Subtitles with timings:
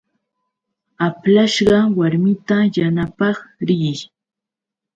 [1.07, 3.97] Aplashqa warmita yanapaq riy.